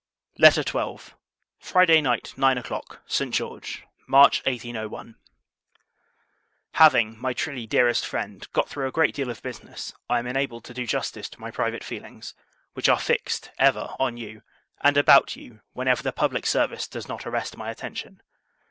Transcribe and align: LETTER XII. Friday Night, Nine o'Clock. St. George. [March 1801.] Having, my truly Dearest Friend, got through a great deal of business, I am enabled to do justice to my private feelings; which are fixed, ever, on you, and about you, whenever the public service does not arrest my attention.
LETTER 0.39 0.63
XII. 0.63 1.13
Friday 1.59 2.01
Night, 2.01 2.33
Nine 2.35 2.57
o'Clock. 2.57 3.03
St. 3.05 3.31
George. 3.31 3.83
[March 4.07 4.41
1801.] 4.47 5.13
Having, 6.71 7.19
my 7.21 7.33
truly 7.33 7.67
Dearest 7.67 8.03
Friend, 8.07 8.47
got 8.51 8.67
through 8.67 8.87
a 8.87 8.91
great 8.91 9.13
deal 9.13 9.29
of 9.29 9.43
business, 9.43 9.93
I 10.09 10.17
am 10.17 10.25
enabled 10.25 10.63
to 10.63 10.73
do 10.73 10.87
justice 10.87 11.29
to 11.29 11.39
my 11.39 11.51
private 11.51 11.83
feelings; 11.83 12.33
which 12.73 12.89
are 12.89 12.97
fixed, 12.97 13.51
ever, 13.59 13.93
on 13.99 14.17
you, 14.17 14.41
and 14.79 14.97
about 14.97 15.35
you, 15.35 15.61
whenever 15.73 16.01
the 16.01 16.11
public 16.11 16.47
service 16.47 16.87
does 16.87 17.07
not 17.07 17.27
arrest 17.27 17.55
my 17.55 17.69
attention. 17.69 18.23